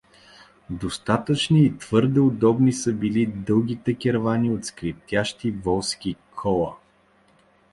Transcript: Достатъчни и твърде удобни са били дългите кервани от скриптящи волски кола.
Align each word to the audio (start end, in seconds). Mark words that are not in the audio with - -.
Достатъчни 0.69 1.65
и 1.65 1.77
твърде 1.77 2.19
удобни 2.19 2.73
са 2.73 2.93
били 2.93 3.25
дългите 3.25 3.95
кервани 3.95 4.51
от 4.51 4.65
скриптящи 4.65 5.51
волски 5.51 6.15
кола. 6.35 6.75